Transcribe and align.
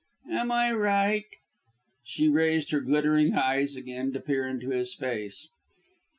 Am 0.31 0.51
I 0.51 0.71
right?" 0.71 1.25
She 2.03 2.27
raised 2.27 2.71
her 2.71 2.81
glittering 2.81 3.35
eyes 3.35 3.75
again 3.75 4.11
to 4.13 4.19
peer 4.19 4.47
into 4.47 4.71
his 4.71 4.95
face. 4.95 5.49